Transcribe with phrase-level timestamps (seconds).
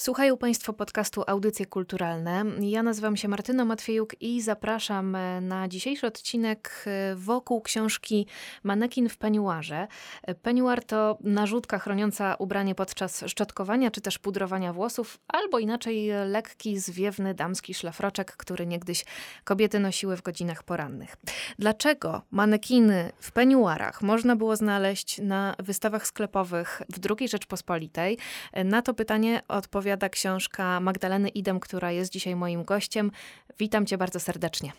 [0.00, 2.44] Słuchają Państwo podcastu Audycje Kulturalne.
[2.60, 8.26] Ja nazywam się Martyna Matwiejuk i zapraszam e, na dzisiejszy odcinek e, wokół książki
[8.62, 9.86] Manekin w peniuarze.
[10.22, 16.78] E, peniuar to narzutka chroniąca ubranie podczas szczotkowania czy też pudrowania włosów, albo inaczej lekki,
[16.78, 19.04] zwiewny damski szlafroczek, który niegdyś
[19.44, 21.16] kobiety nosiły w godzinach porannych.
[21.58, 28.18] Dlaczego manekiny w peniuarach można było znaleźć na wystawach sklepowych w II Rzeczpospolitej?
[28.64, 33.10] Na to pytanie odpowiada opowiada książka Magdaleny Idem, która jest dzisiaj moim gościem.
[33.58, 34.72] Witam cię bardzo serdecznie.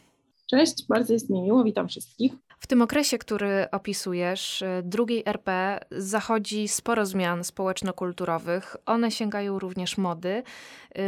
[0.50, 2.34] Cześć, bardzo jest mi miło, witam wszystkich.
[2.60, 8.76] W tym okresie, który opisujesz, drugiej RP, zachodzi sporo zmian społeczno-kulturowych.
[8.86, 10.44] One sięgają również mody.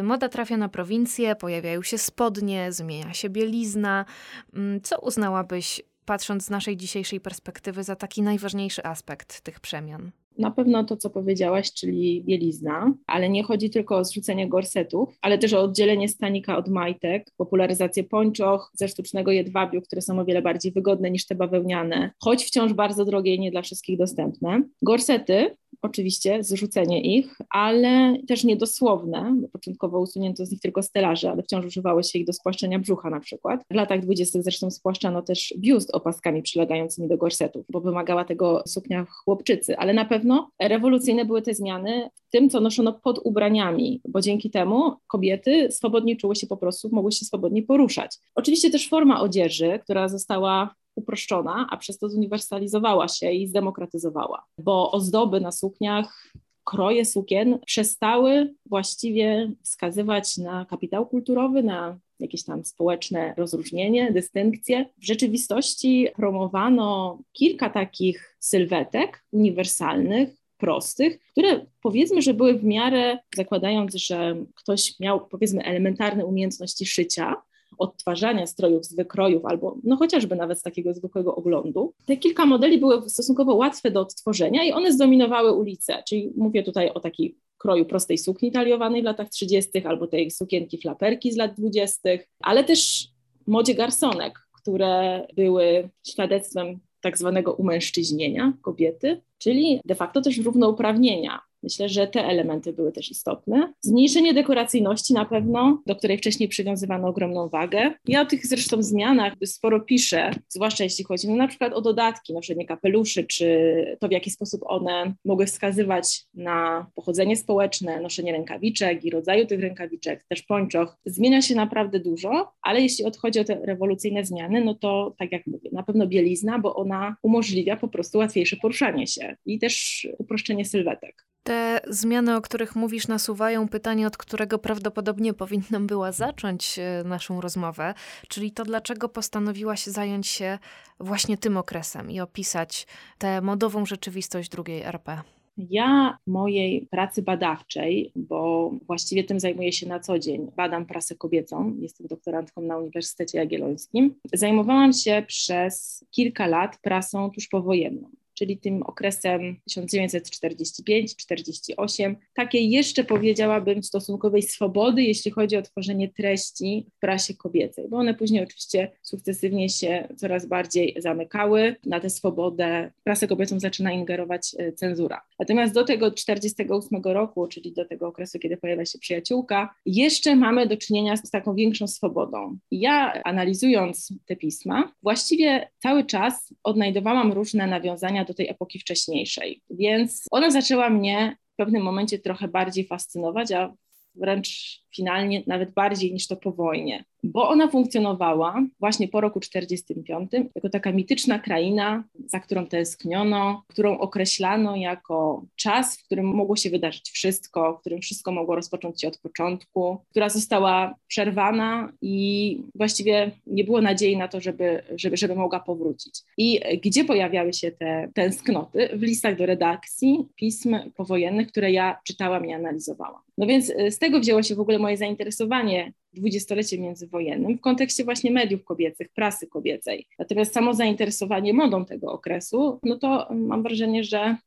[0.04, 4.06] Moda trafia na prowincję, pojawiają się spodnie, zmienia się bielizna.
[4.54, 10.12] Mm, co uznałabyś, patrząc z naszej dzisiejszej perspektywy, za taki najważniejszy aspekt tych przemian?
[10.38, 15.38] Na pewno to, co powiedziałaś, czyli bielizna, ale nie chodzi tylko o zrzucenie gorsetów, ale
[15.38, 20.42] też o oddzielenie stanika od majtek, popularyzację pończoch ze sztucznego jedwabiu, które są o wiele
[20.42, 24.64] bardziej wygodne niż te bawełniane, choć wciąż bardzo drogie i nie dla wszystkich dostępne.
[24.82, 31.44] Gorsety oczywiście zrzucenie ich, ale też niedosłowne, bo początkowo usunięto z nich tylko stelaże, ale
[31.44, 33.64] wciąż używało się ich do spłaszczenia brzucha na przykład.
[33.72, 39.06] W latach dwudziestych zresztą spłaszczano też biust opaskami przylegającymi do gorsetów, bo wymagała tego suknia
[39.10, 44.22] chłopczycy, ale na pewno rewolucyjne były te zmiany w tym, co noszono pod ubraniami, bo
[44.22, 48.18] dzięki temu kobiety swobodnie czuły się po prostu, mogły się swobodnie poruszać.
[48.36, 54.92] Oczywiście też forma odzieży, która została uproszczona, a przez to zuniwersalizowała się i zdemokratyzowała, bo
[54.92, 63.34] ozdoby na sukniach kroje sukien przestały właściwie wskazywać na kapitał kulturowy, na jakieś tam społeczne
[63.38, 64.86] rozróżnienie, dystynkcje.
[64.98, 73.96] W rzeczywistości promowano kilka takich sylwetek uniwersalnych, prostych, które powiedzmy, że były w miarę, zakładając,
[73.96, 77.36] że ktoś miał powiedzmy elementarne umiejętności szycia,
[77.78, 81.94] odtwarzania strojów z wykrojów albo no chociażby nawet z takiego zwykłego oglądu.
[82.06, 86.90] Te kilka modeli były stosunkowo łatwe do odtworzenia i one zdominowały ulicę, czyli mówię tutaj
[86.90, 89.86] o takiej kroju prostej sukni taliowanej w latach 30.
[89.86, 93.08] albo tej sukienki flaperki z lat 20., ale też
[93.48, 101.90] modzie garsonek, które były świadectwem tak zwanego umężczyźnienia kobiety, czyli de facto też równouprawnienia Myślę,
[101.90, 103.74] że te elementy były też istotne.
[103.82, 107.92] Zmniejszenie dekoracyjności na pewno, do której wcześniej przywiązywano ogromną wagę.
[108.08, 112.34] Ja o tych zresztą zmianach sporo piszę, zwłaszcza jeśli chodzi no, na przykład o dodatki,
[112.34, 119.06] noszenie kapeluszy, czy to w jaki sposób one mogły wskazywać na pochodzenie społeczne, noszenie rękawiczek
[119.06, 120.98] i rodzaju tych rękawiczek, też pończoch.
[121.06, 125.48] Zmienia się naprawdę dużo, ale jeśli odchodzi o te rewolucyjne zmiany, no to tak jak
[125.48, 130.66] mówię, na pewno bielizna, bo ona umożliwia po prostu łatwiejsze poruszanie się i też uproszczenie
[130.66, 131.26] sylwetek.
[131.44, 137.42] Te zmiany, o których mówisz, nasuwają pytanie, od którego prawdopodobnie powinnam była zacząć e, naszą
[137.42, 137.94] rozmowę,
[138.28, 140.60] czyli to, dlaczego postanowiłaś zająć się
[141.00, 145.22] właśnie tym okresem i opisać tę modową rzeczywistość drugiej RP.
[145.58, 151.76] Ja mojej pracy badawczej, bo właściwie tym zajmuję się na co dzień, badam prasę kobiecą,
[151.80, 158.84] jestem doktorantką na Uniwersytecie Jagiellońskim, zajmowałam się przez kilka lat prasą tuż powojenną czyli tym
[158.84, 167.90] okresem 1945-48, takiej jeszcze powiedziałabym stosunkowej swobody, jeśli chodzi o tworzenie treści w prasie kobiecej,
[167.90, 171.76] bo one później oczywiście sukcesywnie się coraz bardziej zamykały.
[171.86, 175.22] Na tę swobodę prasę kobiecą zaczyna ingerować e, cenzura.
[175.40, 180.68] Natomiast do tego 48 roku, czyli do tego okresu, kiedy pojawia się przyjaciółka, jeszcze mamy
[180.68, 182.58] do czynienia z taką większą swobodą.
[182.72, 189.62] Ja analizując te pisma, właściwie cały czas odnajdowałam różne nawiązania do tej epoki wcześniejszej.
[189.70, 193.74] Więc ona zaczęła mnie w pewnym momencie trochę bardziej fascynować, a
[194.16, 200.50] wręcz finalnie nawet bardziej niż to po wojnie bo ona funkcjonowała właśnie po roku 1945
[200.56, 206.70] jako taka mityczna kraina, za którą tęskniono, którą określano jako czas, w którym mogło się
[206.70, 213.32] wydarzyć wszystko, w którym wszystko mogło rozpocząć się od początku, która została przerwana i właściwie
[213.48, 216.22] nie było nadziei na to, żeby, żeby, żeby mogła powrócić.
[216.38, 218.90] I gdzie pojawiały się te tęsknoty?
[218.94, 223.22] W listach do redakcji pism powojennych, które ja czytałam i analizowałam.
[223.38, 228.32] No więc z tego wzięło się w ogóle moje zainteresowanie dwudziestoleciem międzywojennym w kontekście właśnie
[228.32, 230.06] mediów kobiecych, prasy kobiecej.
[230.20, 234.38] Natomiast samo zainteresowanie modą tego okresu, no to mam wrażenie, że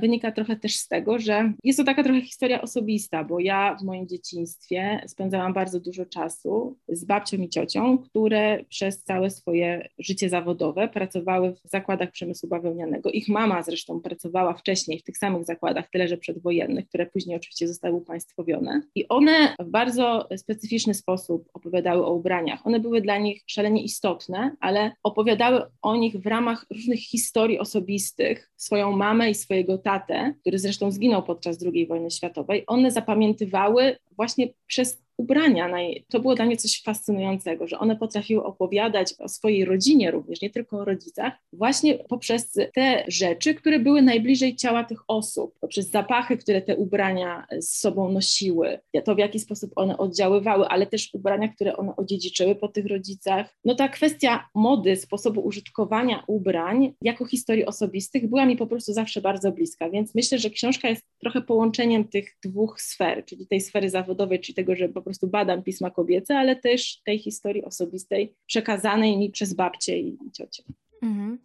[0.00, 3.84] wynika trochę też z tego, że jest to taka trochę historia osobista, bo ja w
[3.84, 10.28] moim dzieciństwie spędzałam bardzo dużo czasu z babcią i ciocią, które przez całe swoje życie
[10.28, 13.10] zawodowe pracowały w zakładach przemysłu bawełnianego.
[13.10, 17.68] Ich mama zresztą pracowała wcześniej w tych samych zakładach, tyle że przedwojennych, które później oczywiście
[17.68, 18.82] zostały upaństwowione.
[18.94, 22.66] I one w bardzo specyficzny sposób opowiadały o ubraniach.
[22.66, 28.50] One były dla nich szalenie istotne, ale opowiadały o nich w ramach różnych historii osobistych.
[28.56, 34.48] Swoją mamę i swojego tatę, który zresztą zginął podczas II wojny światowej, one zapamiętywały właśnie
[34.66, 35.70] przez ubrania.
[36.08, 40.50] To było dla mnie coś fascynującego, że one potrafiły opowiadać o swojej rodzinie również, nie
[40.50, 46.36] tylko o rodzicach, właśnie poprzez te rzeczy, które były najbliżej ciała tych osób, poprzez zapachy,
[46.36, 51.48] które te ubrania z sobą nosiły, to w jaki sposób one oddziaływały, ale też ubrania,
[51.48, 53.54] które one odziedziczyły po tych rodzicach.
[53.64, 59.20] No ta kwestia mody, sposobu użytkowania ubrań jako historii osobistych była mi po prostu zawsze
[59.20, 63.90] bardzo bliska, więc myślę, że książka jest trochę połączeniem tych dwóch sfer, czyli tej sfery
[63.90, 69.18] zawodowej, czyli tego, że po prostu badam pisma kobiece, ale też tej historii osobistej przekazanej
[69.18, 70.62] mi przez babcię i ciocię.
[71.02, 71.38] Mhm.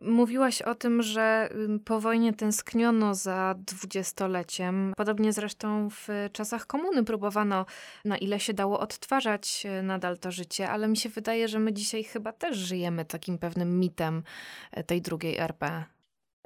[0.00, 1.48] Mówiłaś o tym, że
[1.84, 4.92] po wojnie tęskniono za dwudziestoleciem.
[4.96, 7.66] Podobnie zresztą w czasach komuny próbowano,
[8.04, 11.72] na ile się dało, odtwarzać e, nadal to życie, ale mi się wydaje, że my
[11.72, 14.22] dzisiaj chyba też żyjemy takim pewnym mitem
[14.72, 15.84] e, tej drugiej RP.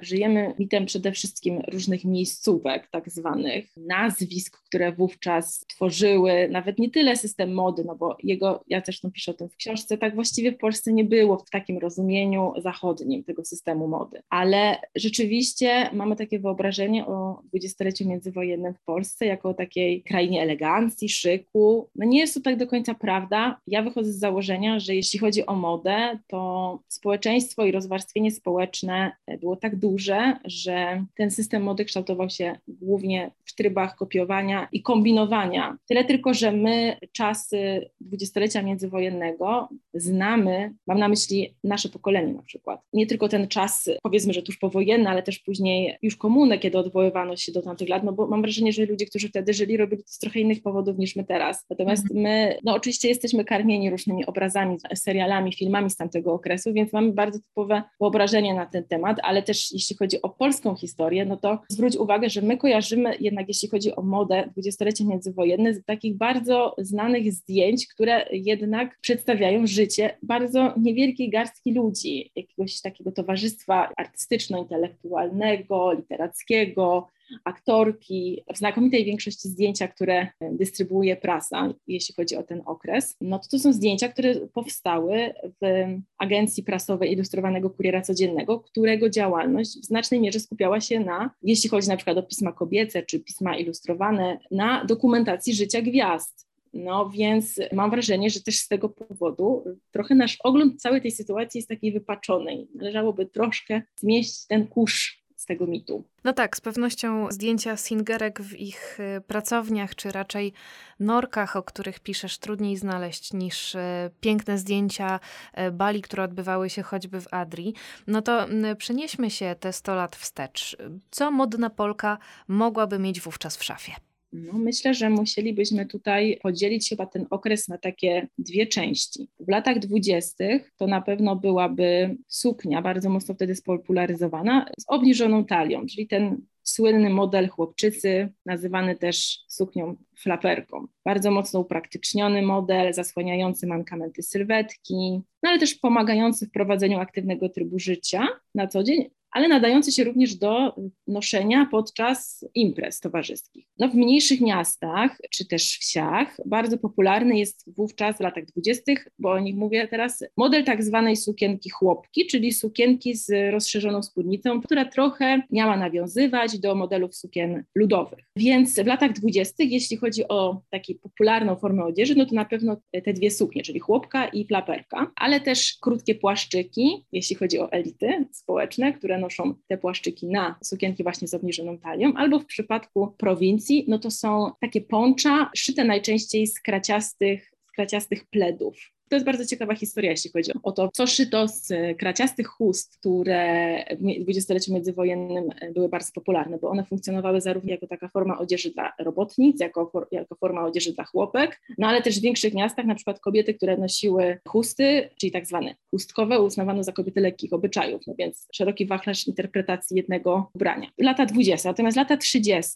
[0.01, 7.17] Żyjemy mitem przede wszystkim różnych miejscówek, tak zwanych, nazwisk, które wówczas tworzyły nawet nie tyle
[7.17, 10.57] system mody, no bo jego, ja zresztą piszę o tym w książce, tak właściwie w
[10.57, 14.21] Polsce nie było w takim rozumieniu zachodnim tego systemu mody.
[14.29, 21.89] Ale rzeczywiście mamy takie wyobrażenie o dwudziestoleciu międzywojennym w Polsce jako takiej krainie elegancji, szyku.
[21.95, 23.61] No nie jest to tak do końca prawda.
[23.67, 29.55] Ja wychodzę z założenia, że jeśli chodzi o modę, to społeczeństwo i rozwarstwienie społeczne było
[29.55, 35.77] tak duże, że ten system mody kształtował się głównie w trybach kopiowania i kombinowania.
[35.87, 42.81] Tyle tylko, że my czasy dwudziestolecia międzywojennego znamy, mam na myśli nasze pokolenie na przykład.
[42.93, 47.35] Nie tylko ten czas, powiedzmy, że tuż powojenny, ale też później już komunę, kiedy odwoływano
[47.35, 50.09] się do tamtych lat, no bo mam wrażenie, że ludzie, którzy wtedy żyli, robili to
[50.09, 51.65] z trochę innych powodów niż my teraz.
[51.69, 52.21] Natomiast mhm.
[52.21, 57.39] my, no oczywiście jesteśmy karmieni różnymi obrazami, serialami, filmami z tamtego okresu, więc mamy bardzo
[57.39, 61.95] typowe wyobrażenie na ten temat, ale też jeśli chodzi o polską historię, no to zwróć
[61.95, 67.33] uwagę, że my kojarzymy jednak, jeśli chodzi o modę dwudziestolecie międzywojenne, z takich bardzo znanych
[67.33, 77.07] zdjęć, które jednak przedstawiają życie bardzo niewielkiej garstki ludzi, jakiegoś takiego towarzystwa artystyczno-intelektualnego, literackiego,
[77.43, 83.47] aktorki, w znakomitej większości zdjęcia, które dystrybuuje prasa, jeśli chodzi o ten okres, no to
[83.51, 85.85] to są zdjęcia, które powstały w
[86.17, 91.87] agencji prasowej ilustrowanego kuriera codziennego, którego działalność w znacznej mierze skupiała się na, jeśli chodzi
[91.87, 96.45] na przykład o pisma kobiece czy pisma ilustrowane, na dokumentacji życia gwiazd.
[96.73, 101.57] No więc mam wrażenie, że też z tego powodu trochę nasz ogląd całej tej sytuacji
[101.57, 106.03] jest taki wypaczony i należałoby troszkę zmieścić ten kurz tego mitu.
[106.23, 110.53] No tak, z pewnością zdjęcia Singerek w ich y, pracowniach, czy raczej
[110.99, 113.79] norkach, o których piszesz, trudniej znaleźć niż y,
[114.19, 115.19] piękne zdjęcia
[115.59, 117.73] y, bali, które odbywały się choćby w Adrii.
[118.07, 118.47] No to
[118.77, 120.77] przenieśmy się te 100 lat wstecz.
[121.11, 122.17] Co modna Polka
[122.47, 123.95] mogłaby mieć wówczas w szafie?
[124.33, 129.27] No, myślę, że musielibyśmy tutaj podzielić chyba ten okres na takie dwie części.
[129.39, 135.85] W latach dwudziestych to na pewno byłaby suknia, bardzo mocno wtedy spopularyzowana, z obniżoną talią,
[135.85, 140.87] czyli ten słynny model chłopczycy, nazywany też suknią flaperką.
[141.05, 147.79] Bardzo mocno upraktyczniony model, zasłaniający mankamenty sylwetki, no ale też pomagający w prowadzeniu aktywnego trybu
[147.79, 150.75] życia na co dzień, ale nadający się również do
[151.07, 153.67] noszenia podczas imprez towarzyskich.
[153.79, 159.31] No, w mniejszych miastach czy też wsiach bardzo popularny jest wówczas w latach dwudziestych, bo
[159.31, 164.85] o nich mówię teraz, model tak zwanej sukienki chłopki, czyli sukienki z rozszerzoną spódnicą, która
[164.85, 168.25] trochę miała nawiązywać do modelów sukien ludowych.
[168.35, 172.77] Więc w latach dwudziestych, jeśli chodzi o taką popularną formę odzieży, no to na pewno
[173.05, 178.25] te dwie suknie, czyli chłopka i flaperka, ale też krótkie płaszczyki, jeśli chodzi o elity
[178.31, 183.85] społeczne, które noszą te płaszczyki na sukienki właśnie z obniżoną talią, albo w przypadku prowincji,
[183.87, 188.94] no to są takie poncza szyte najczęściej z kraciastych, kraciastych pledów.
[189.15, 191.67] To jest bardzo ciekawa historia, jeśli chodzi o to, co szyto z
[191.97, 193.77] kraciastych chust, które
[194.19, 198.93] w dwudziestoleciu międzywojennym były bardzo popularne, bo one funkcjonowały zarówno jako taka forma odzieży dla
[198.99, 202.95] robotnic, jako, for, jako forma odzieży dla chłopek, no ale też w większych miastach na
[202.95, 208.13] przykład kobiety, które nosiły chusty, czyli tak zwane chustkowe, uznawano za kobiety lekkich obyczajów, no
[208.19, 210.89] więc szeroki wachlarz interpretacji jednego ubrania.
[210.97, 212.71] Lata 20, natomiast lata 30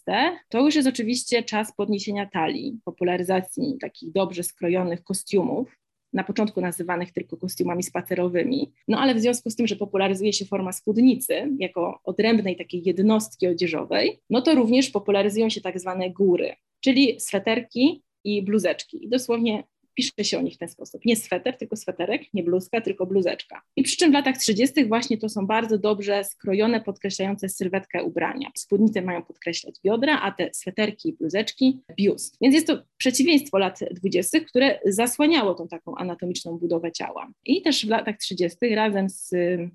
[0.48, 5.80] to już jest oczywiście czas podniesienia talii, popularyzacji takich dobrze skrojonych kostiumów,
[6.12, 8.72] na początku nazywanych tylko kostiumami spacerowymi.
[8.88, 13.48] No ale w związku z tym, że popularyzuje się forma spódnicy jako odrębnej takiej jednostki
[13.48, 19.04] odzieżowej, no to również popularyzują się tak zwane góry, czyli sweterki i bluzeczki.
[19.04, 21.04] I dosłownie pisze się o nich w ten sposób.
[21.04, 23.62] Nie sweter, tylko sweterek, nie bluzka, tylko bluzeczka.
[23.76, 24.84] I przy czym w latach 30.
[24.84, 28.50] właśnie to są bardzo dobrze skrojone, podkreślające sylwetkę ubrania.
[28.56, 32.36] Spódnice mają podkreślać biodra, a te sweterki i bluzeczki biust.
[32.40, 37.28] Więc jest to przeciwieństwo lat 20., które zasłaniało tą taką anatomiczną budowę ciała.
[37.44, 38.74] I też w latach 30.
[38.74, 39.30] razem z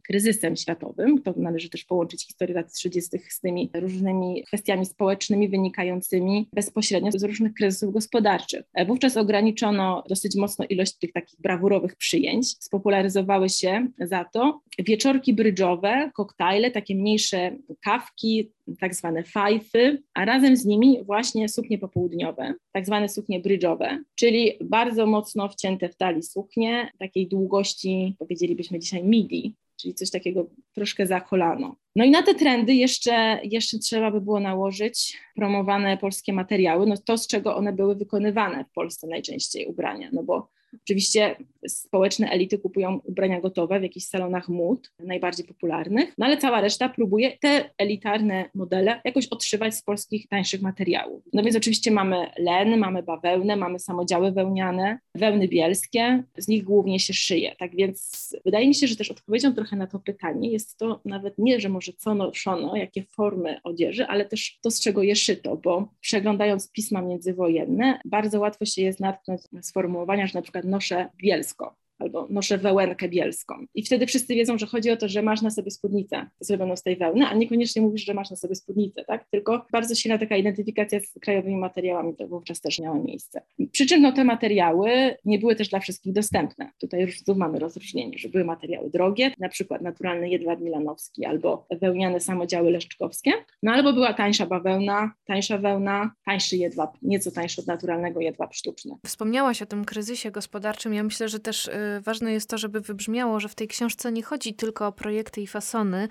[0.07, 3.19] kryzysem światowym, to należy też połączyć historię lat 30.
[3.29, 8.63] z tymi różnymi kwestiami społecznymi wynikającymi bezpośrednio z różnych kryzysów gospodarczych.
[8.87, 12.49] Wówczas ograniczono dosyć mocno ilość tych takich brawurowych przyjęć.
[12.49, 20.57] Spopularyzowały się za to wieczorki brydżowe, koktajle, takie mniejsze kawki, tak zwane fajfy, a razem
[20.57, 26.23] z nimi właśnie suknie popołudniowe, tak zwane suknie brydżowe, czyli bardzo mocno wcięte w talii
[26.23, 31.75] suknie, takiej długości, powiedzielibyśmy dzisiaj midi, czyli coś takiego troszkę za kolano.
[31.95, 36.95] No i na te trendy jeszcze, jeszcze trzeba by było nałożyć promowane polskie materiały, no
[36.97, 41.35] to z czego one były wykonywane w Polsce najczęściej ubrania, no bo Oczywiście
[41.67, 46.89] społeczne elity kupują ubrania gotowe w jakichś salonach mód, najbardziej popularnych, no ale cała reszta
[46.89, 51.23] próbuje te elitarne modele jakoś odszywać z polskich tańszych materiałów.
[51.33, 56.99] No więc oczywiście mamy len, mamy bawełnę, mamy samodziały wełniane, wełny bielskie, z nich głównie
[56.99, 57.55] się szyje.
[57.59, 61.37] Tak więc wydaje mi się, że też odpowiedzią trochę na to pytanie jest to nawet
[61.37, 65.57] nie, że może co noszono, jakie formy odzieży, ale też to, z czego je szyto,
[65.57, 71.09] bo przeglądając pisma międzywojenne, bardzo łatwo się jest natknąć na sformułowania, że na przykład noszę
[71.17, 73.65] bielsko albo noszę wełenkę bielską.
[73.75, 76.83] I wtedy wszyscy wiedzą, że chodzi o to, że masz na sobie spódnicę zrobioną z
[76.83, 79.25] tej wełny, a niekoniecznie mówisz, że masz na sobie spódnicę, tak?
[79.31, 83.41] Tylko bardzo silna taka identyfikacja z krajowymi materiałami to wówczas też miała miejsce.
[83.71, 86.71] Przy czym no, te materiały nie były też dla wszystkich dostępne.
[86.79, 91.67] Tutaj już tu mamy rozróżnienie, że były materiały drogie, na przykład naturalny jedwab milanowski albo
[91.81, 93.31] wełniane samodziały leszczkowskie,
[93.63, 98.95] no albo była tańsza bawełna, tańsza wełna, tańszy jedwab, nieco tańszy od naturalnego jedwab sztuczny.
[99.05, 100.93] Wspomniałaś o tym kryzysie gospodarczym.
[100.93, 101.71] Ja myślę, że też y,
[102.01, 105.47] ważne jest to, żeby wybrzmiało, że w tej książce nie chodzi tylko o projekty i
[105.47, 106.07] fasony,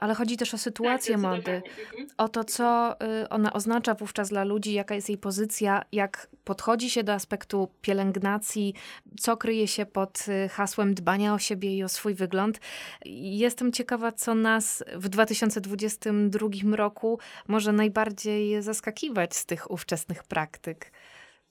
[0.00, 2.08] ale chodzi też o sytuację tak, mody, mhm.
[2.16, 6.90] o to, co y, ona oznacza wówczas dla ludzi, jaka jest jej pozycja, jak podchodzi
[6.90, 8.74] się do aspektu pielęgnacji,
[9.20, 12.60] co kryje się pod y, hasłem dbania o siebie i o swój wygląd.
[13.04, 20.92] Jestem ciekawa, co nas w 2022 roku może najbardziej zaskakiwać z tych ówczesnych praktyk.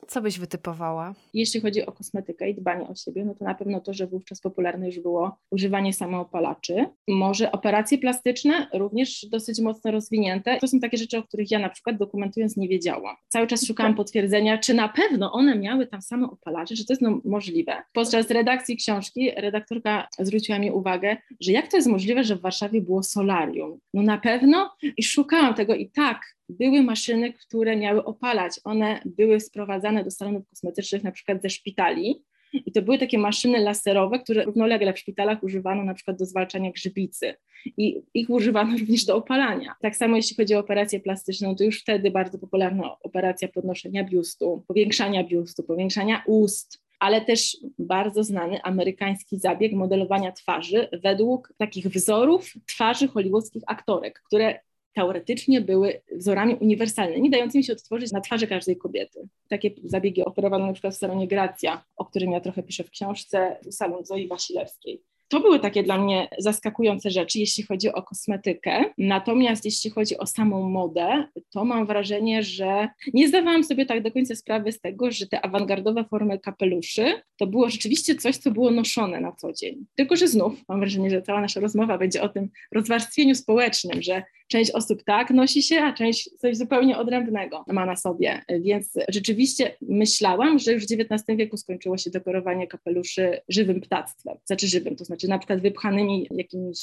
[0.08, 1.14] Co byś wytypowała?
[1.34, 4.42] Jeśli chodzi o kosmetykę i dbanie o siebie, no to na pewno to, że wówczas
[4.42, 6.86] popularne już było używanie samoopalaczy.
[7.08, 10.58] Może operacje plastyczne, również dosyć mocno rozwinięte.
[10.62, 13.16] To są takie rzeczy, o których ja na przykład dokumentując nie wiedziałam.
[13.28, 17.22] Cały czas szukałam potwierdzenia, czy na pewno one miały tam samoopalacze, czy to jest no
[17.26, 17.84] możliwe.
[17.94, 22.82] Podczas redakcji książki redaktorka zwróciła mi uwagę, że jak to jest możliwe, że w Warszawie
[22.82, 23.80] było solarium?
[23.94, 28.60] No na pewno i szukałam tego i tak, były maszyny, które miały opalać.
[28.64, 32.24] One były sprowadzane do salonów kosmetycznych na przykład ze szpitali
[32.66, 36.72] i to były takie maszyny laserowe, które równolegle w szpitalach używano na przykład do zwalczania
[36.72, 37.36] grzybicy
[37.78, 39.76] i ich używano również do opalania.
[39.82, 44.64] Tak samo jeśli chodzi o operację plastyczną, to już wtedy bardzo popularna operacja podnoszenia biustu,
[44.68, 52.54] powiększania biustu, powiększania ust, ale też bardzo znany amerykański zabieg modelowania twarzy według takich wzorów
[52.66, 54.60] twarzy hollywoodzkich aktorek, które
[54.96, 59.28] teoretycznie były wzorami uniwersalnymi, dającymi się odtworzyć na twarzy każdej kobiety.
[59.50, 63.58] Takie zabiegi operowano na przykład w salonie Gracja, o którym ja trochę piszę w książce,
[63.72, 65.02] salon Zoi Wasilewskiej.
[65.28, 68.84] To były takie dla mnie zaskakujące rzeczy, jeśli chodzi o kosmetykę.
[68.98, 74.12] Natomiast jeśli chodzi o samą modę, to mam wrażenie, że nie zdawałam sobie tak do
[74.12, 77.06] końca sprawy z tego, że te awangardowe formy kapeluszy
[77.38, 79.86] to było rzeczywiście coś, co było noszone na co dzień.
[79.96, 84.24] Tylko, że znów mam wrażenie, że cała nasza rozmowa będzie o tym rozwarstwieniu społecznym, że
[84.48, 88.42] część osób tak nosi się, a część coś zupełnie odrębnego ma na sobie.
[88.62, 94.38] Więc rzeczywiście myślałam, że już w XIX wieku skończyło się dekorowanie kapeluszy żywym ptactwem.
[94.46, 96.80] Znaczy żywym, to znaczy na przykład wypchanymi jakimiś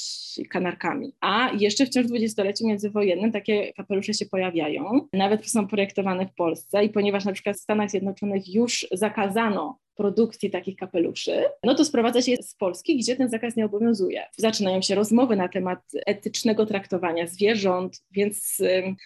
[0.49, 1.13] kanarkami.
[1.21, 5.07] A jeszcze wciąż w dwudziestoleciu międzywojennym takie kapelusze się pojawiają.
[5.13, 10.51] Nawet są projektowane w Polsce i ponieważ na przykład w Stanach Zjednoczonych już zakazano produkcji
[10.51, 14.23] takich kapeluszy, no to sprowadza się z Polski, gdzie ten zakaz nie obowiązuje.
[14.37, 18.57] Zaczynają się rozmowy na temat etycznego traktowania zwierząt, więc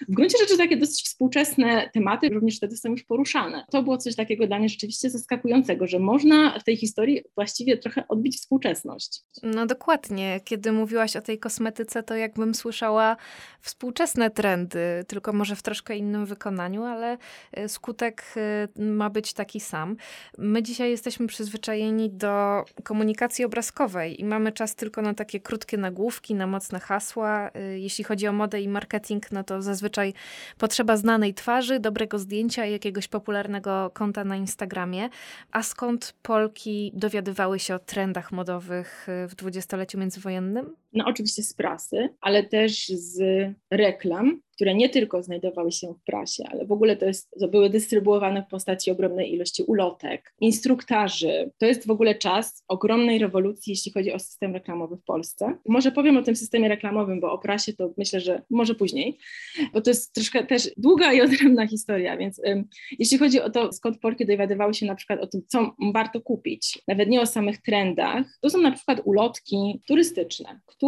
[0.10, 3.66] w gruncie rzeczy takie dosyć współczesne tematy również wtedy są już poruszane.
[3.72, 8.08] To było coś takiego dla mnie rzeczywiście zaskakującego, że można w tej historii właściwie trochę
[8.08, 9.22] odbić współczesność.
[9.44, 10.40] No dokładnie.
[10.44, 13.18] Kiedy mówiłaś o tej kosmetyce, to jakbym słyszała
[13.62, 17.18] współczesne trendy, tylko może w troszkę innym wykonaniu, ale
[17.60, 18.24] y, skutek
[18.78, 19.96] y, ma być taki sam.
[20.38, 26.36] My dzisiaj jesteśmy przyzwyczajeni do komunikacji obrazkowej i mamy czas tylko na takie krótkie nagłówki,
[26.36, 27.50] na mocne hasła.
[27.50, 30.14] Y, jeśli chodzi o modę i marketing, no to zazwyczaj
[30.58, 35.10] potrzeba znanej twarzy, dobrego zdjęcia i jakiegoś popularnego konta na Instagramie.
[35.52, 40.76] A skąd Polki dowiadywały się o trendach modowych w dwudziestoleciu międzywojennym?
[40.98, 43.20] No oczywiście z prasy, ale też z
[43.72, 47.70] reklam, które nie tylko znajdowały się w prasie, ale w ogóle to, jest, to były
[47.70, 51.52] dystrybuowane w postaci ogromnej ilości ulotek, instruktarzy.
[51.58, 55.58] To jest w ogóle czas ogromnej rewolucji, jeśli chodzi o system reklamowy w Polsce.
[55.68, 59.18] Może powiem o tym systemie reklamowym, bo o prasie to myślę, że może później,
[59.74, 62.42] bo to jest troszkę też długa i odrębna historia, więc
[63.00, 66.80] jeśli chodzi o to, skąd Polki dowiadywały się na przykład o tym, co warto kupić,
[66.88, 70.87] nawet nie o samych trendach, to są na przykład ulotki turystyczne, które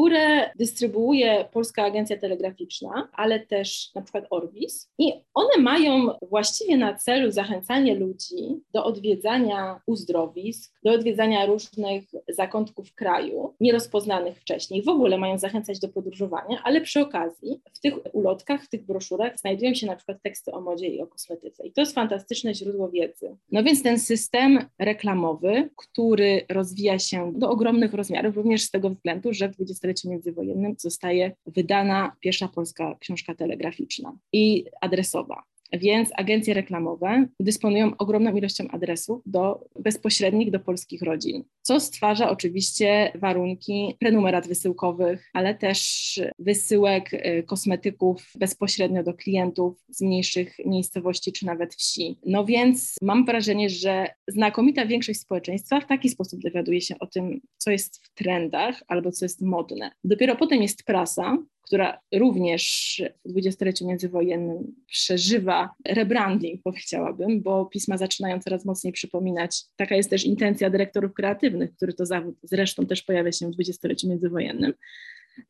[0.55, 7.31] dystrybuuje Polska Agencja Telegraficzna, ale też na przykład Orbis i one mają właściwie na celu
[7.31, 14.83] zachęcanie ludzi do odwiedzania uzdrowisk, do odwiedzania różnych zakątków kraju, nierozpoznanych wcześniej.
[14.83, 19.37] W ogóle mają zachęcać do podróżowania, ale przy okazji w tych ulotkach, w tych broszurach
[19.39, 21.67] znajdują się na przykład teksty o modzie i o kosmetyce.
[21.67, 23.37] I to jest fantastyczne źródło wiedzy.
[23.51, 29.33] No więc ten system reklamowy, który rozwija się do ogromnych rozmiarów, również z tego względu,
[29.33, 35.43] że w dwudziestoleciu międzywojennym zostaje wydana pierwsza polska książka telegraficzna i adresowa.
[35.73, 43.11] Więc agencje reklamowe dysponują ogromną ilością adresów do, bezpośrednich do polskich rodzin, co stwarza oczywiście
[43.15, 51.45] warunki prenumerat wysyłkowych, ale też wysyłek y, kosmetyków bezpośrednio do klientów z mniejszych miejscowości czy
[51.45, 52.19] nawet wsi.
[52.25, 57.41] No więc mam wrażenie, że znakomita większość społeczeństwa w taki sposób dowiaduje się o tym,
[57.57, 59.91] co jest w trendach albo co jest modne.
[60.03, 61.37] Dopiero potem jest prasa,
[61.69, 69.63] która również w dwudziestoleciu międzywojennym przeżywa rebranding, powiedziałabym, bo pisma zaczynają coraz mocniej przypominać.
[69.75, 74.09] Taka jest też intencja dyrektorów kreatywnych, który to zawód zresztą też pojawia się w dwudziestoleciu
[74.09, 74.73] międzywojennym.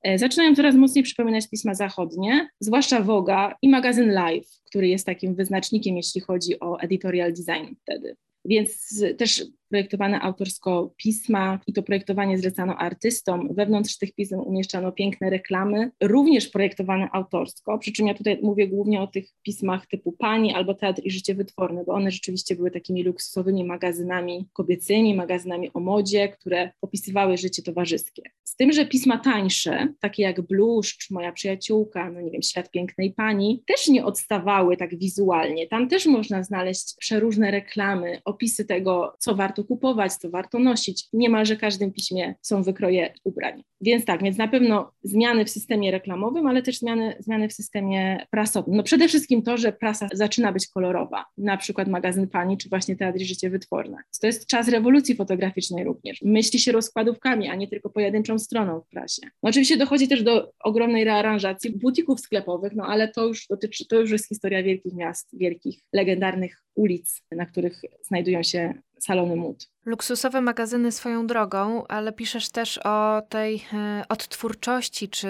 [0.04, 5.36] E, zaczynają coraz mocniej przypominać pisma zachodnie, zwłaszcza Voga i magazyn Live, który jest takim
[5.36, 8.16] wyznacznikiem, jeśli chodzi o editorial design wtedy.
[8.46, 13.56] Więc też projektowane autorsko pisma i to projektowanie zlecano artystom.
[13.56, 19.02] Wewnątrz tych pism umieszczano piękne reklamy, również projektowane autorsko, przy czym ja tutaj mówię głównie
[19.02, 23.04] o tych pismach typu Pani albo Teatr i Życie Wytworne, bo one rzeczywiście były takimi
[23.04, 28.22] luksusowymi magazynami kobiecymi, magazynami o modzie, które opisywały życie towarzyskie.
[28.44, 33.14] Z tym, że pisma tańsze, takie jak Bluszcz, Moja Przyjaciółka, no nie wiem, Świat Pięknej
[33.14, 35.68] Pani, też nie odstawały tak wizualnie.
[35.68, 41.08] Tam też można znaleźć przeróżne reklamy, opisy tego, co warto warto kupować, co warto nosić.
[41.14, 43.64] Niemalże w każdym piśmie są wykroje ubrań.
[43.82, 48.26] Więc tak, więc na pewno zmiany w systemie reklamowym, ale też zmiany, zmiany w systemie
[48.32, 48.76] prasowym.
[48.76, 52.96] No przede wszystkim to, że prasa zaczyna być kolorowa, na przykład magazyn Pani, czy właśnie
[52.96, 53.98] Teatr Życie Wytworne.
[54.22, 56.22] To jest czas rewolucji fotograficznej również.
[56.22, 59.22] Myśli się rozkładówkami, a nie tylko pojedynczą stroną w prasie.
[59.44, 64.00] No oczywiście dochodzi też do ogromnej rearanżacji butików sklepowych, no ale to już dotyczy, to
[64.00, 69.70] już jest historia wielkich miast, wielkich, legendarnych ulic, na których znajdują się salony mód.
[69.86, 75.30] Luksusowe magazyny swoją drogą, ale piszesz też o tej e, odtwórczości czy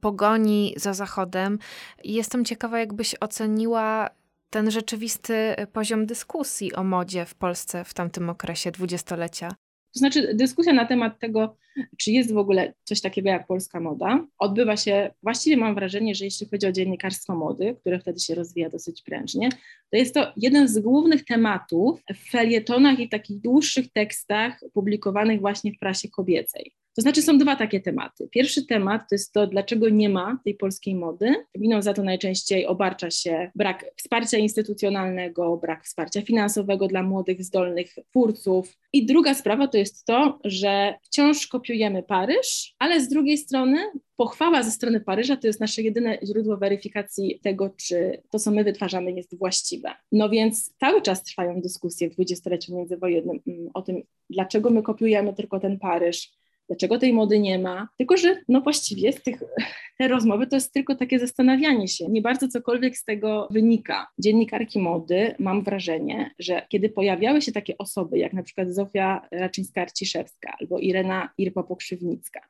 [0.00, 1.58] pogoni za Zachodem.
[2.04, 4.10] Jestem ciekawa, jakbyś oceniła
[4.50, 9.48] ten rzeczywisty poziom dyskusji o modzie w Polsce w tamtym okresie dwudziestolecia.
[9.92, 11.56] To znaczy, dyskusja na temat tego,
[11.98, 16.24] czy jest w ogóle coś takiego jak polska moda, odbywa się, właściwie mam wrażenie, że
[16.24, 19.48] jeśli chodzi o dziennikarstwo mody, które wtedy się rozwija dosyć prężnie,
[19.90, 25.72] to jest to jeden z głównych tematów w felietonach i takich dłuższych tekstach publikowanych właśnie
[25.72, 26.72] w prasie kobiecej.
[26.96, 28.28] To znaczy są dwa takie tematy.
[28.30, 31.34] Pierwszy temat to jest to, dlaczego nie ma tej polskiej mody.
[31.54, 37.94] Winą za to najczęściej obarcza się brak wsparcia instytucjonalnego, brak wsparcia finansowego dla młodych, zdolnych
[38.10, 38.78] twórców.
[38.92, 43.78] I druga sprawa to jest to, że wciąż kopiujemy Paryż, ale z drugiej strony
[44.16, 48.64] pochwała ze strony Paryża to jest nasze jedyne źródło weryfikacji tego, czy to, co my
[48.64, 49.90] wytwarzamy, jest właściwe.
[50.12, 55.34] No więc cały czas trwają dyskusje w dwudziestoleciu międzywojennym mm, o tym, dlaczego my kopiujemy
[55.34, 57.88] tylko ten Paryż, dlaczego tej mody nie ma.
[57.98, 59.42] Tylko, że no właściwie z tych,
[59.98, 62.08] te rozmowy to jest tylko takie zastanawianie się.
[62.08, 64.06] Nie bardzo cokolwiek z tego wynika.
[64.18, 70.52] Dziennikarki mody, mam wrażenie, że kiedy pojawiały się takie osoby, jak na przykład Zofia Raczyńska-Arciszewska
[70.60, 72.40] albo Irena Irpa-Pokrzywnicka,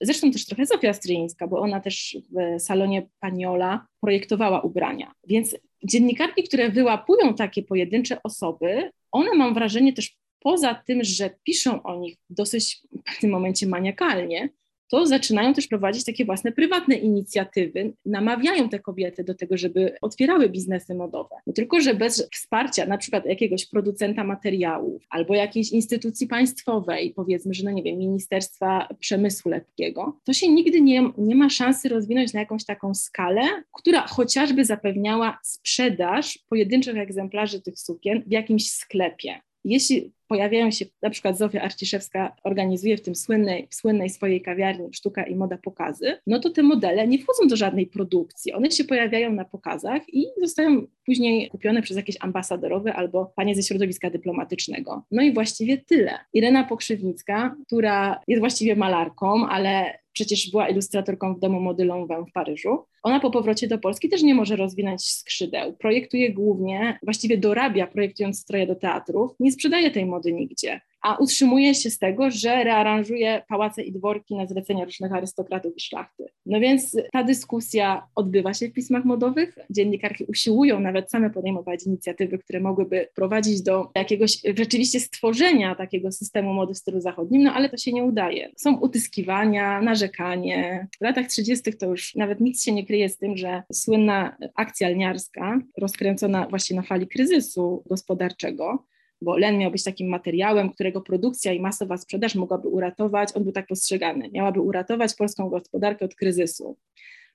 [0.00, 5.12] Zresztą też trochę Zofia Stryjeńska, bo ona też w salonie Paniola projektowała ubrania.
[5.26, 11.82] Więc dziennikarki, które wyłapują takie pojedyncze osoby, one mam wrażenie też poza tym, że piszą
[11.82, 12.82] o nich dosyć
[13.16, 14.48] w tym momencie maniakalnie,
[14.88, 20.48] to zaczynają też prowadzić takie własne prywatne inicjatywy, namawiają te kobiety do tego, żeby otwierały
[20.48, 21.36] biznesy modowe.
[21.46, 27.54] No tylko, że bez wsparcia na przykład jakiegoś producenta materiałów albo jakiejś instytucji państwowej, powiedzmy,
[27.54, 32.32] że no nie wiem, Ministerstwa Przemysłu Lekkiego, to się nigdy nie, nie ma szansy rozwinąć
[32.32, 39.40] na jakąś taką skalę, która chociażby zapewniała sprzedaż pojedynczych egzemplarzy tych sukien w jakimś sklepie.
[39.64, 44.94] Jeśli pojawiają się, na przykład Zofia Arciszewska organizuje w tym słynnej, w słynnej swojej kawiarni
[44.94, 48.52] Sztuka i Moda pokazy, no to te modele nie wchodzą do żadnej produkcji.
[48.52, 53.62] One się pojawiają na pokazach i zostają później kupione przez jakieś ambasadorowe albo panie ze
[53.62, 55.04] środowiska dyplomatycznego.
[55.10, 56.18] No i właściwie tyle.
[56.32, 62.32] Irena Pokrzywnicka, która jest właściwie malarką, ale przecież była ilustratorką w domu mody Lanvin w
[62.32, 62.84] Paryżu.
[63.02, 65.72] Ona po powrocie do Polski też nie może rozwinąć skrzydeł.
[65.72, 71.74] Projektuje głównie, właściwie dorabia projektując stroje do teatrów, nie sprzedaje tej mody nigdzie a utrzymuje
[71.74, 76.26] się z tego, że rearanżuje pałace i dworki na zlecenia różnych arystokratów i szlachty.
[76.46, 79.58] No więc ta dyskusja odbywa się w pismach modowych.
[79.70, 86.54] Dziennikarki usiłują nawet same podejmować inicjatywy, które mogłyby prowadzić do jakiegoś rzeczywiście stworzenia takiego systemu
[86.54, 88.50] mody w stylu zachodnim, no ale to się nie udaje.
[88.56, 90.86] Są utyskiwania, narzekanie.
[90.98, 91.72] W latach 30.
[91.72, 96.76] to już nawet nic się nie kryje z tym, że słynna akcja lniarska, rozkręcona właśnie
[96.76, 98.84] na fali kryzysu gospodarczego,
[99.20, 103.52] bo len miał być takim materiałem, którego produkcja i masowa sprzedaż mogłaby uratować, on był
[103.52, 106.76] tak postrzegany, miałaby uratować polską gospodarkę od kryzysu.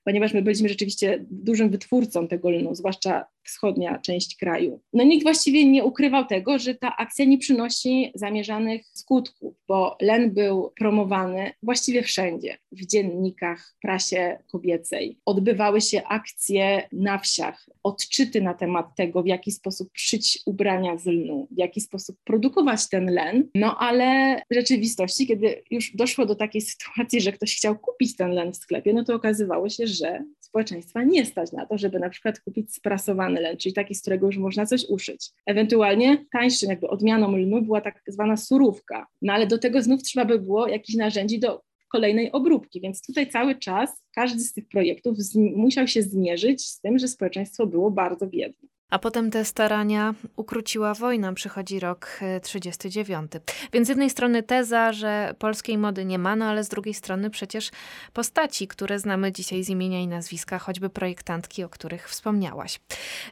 [0.04, 4.80] Ponieważ my byliśmy rzeczywiście dużym wytwórcą tego lnu, zwłaszcza wschodnia część kraju.
[4.92, 10.34] No nikt właściwie nie ukrywał tego, że ta akcja nie przynosi zamierzanych skutków, bo len
[10.34, 15.18] był promowany właściwie wszędzie, w dziennikach, prasie kobiecej.
[15.24, 21.06] Odbywały się akcje na wsiach, odczyty na temat tego, w jaki sposób szyć ubrania z
[21.06, 23.48] lnu, w jaki sposób produkować ten len.
[23.54, 28.30] No ale w rzeczywistości, kiedy już doszło do takiej sytuacji, że ktoś chciał kupić ten
[28.30, 30.24] len w sklepie, no to okazywało się, że
[30.54, 34.26] społeczeństwa nie stać na to, żeby na przykład kupić sprasowany len, czyli taki, z którego
[34.26, 35.30] już można coś uszyć.
[35.46, 40.26] Ewentualnie tańszym jakby odmianą lnu była tak zwana surówka, no ale do tego znów trzeba
[40.26, 45.18] by było jakichś narzędzi do kolejnej obróbki, więc tutaj cały czas każdy z tych projektów
[45.34, 48.68] musiał się zmierzyć z tym, że społeczeństwo było bardzo biedne.
[48.94, 53.36] A potem te starania ukróciła wojna, przychodzi rok 39.
[53.36, 53.40] E,
[53.72, 57.30] Więc z jednej strony teza, że polskiej mody nie ma, no ale z drugiej strony
[57.30, 57.70] przecież
[58.12, 62.80] postaci, które znamy dzisiaj z imienia i nazwiska, choćby projektantki, o których wspomniałaś.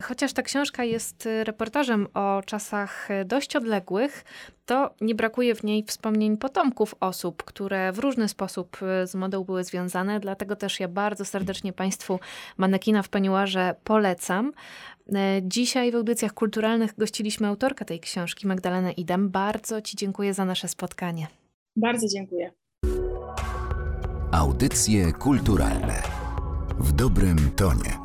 [0.03, 4.25] Chociaż ta książka jest reportażem o czasach dość odległych,
[4.67, 9.45] to nie brakuje w niej wspomnień potomków osób, które w różny sposób e, z modą
[9.45, 12.21] były związane, dlatego też ja bardzo serdecznie Państwu
[12.57, 14.53] manekina w peniuarze polecam.
[15.15, 19.31] E, dzisiaj w audycjach kulturalnych gościliśmy autorkę tej książki, Magdalenę Idam.
[19.31, 21.27] Bardzo Ci dziękuję za nasze spotkanie.
[21.77, 22.53] Bardzo dziękuję.
[24.33, 26.03] Audycje kulturalne
[26.79, 28.02] w dobrym tonie.